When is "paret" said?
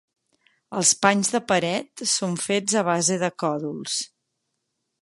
1.51-2.05